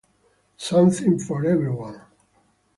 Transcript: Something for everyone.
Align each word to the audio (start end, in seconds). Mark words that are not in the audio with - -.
Something 0.57 1.19
for 1.19 1.45
everyone. 1.45 2.01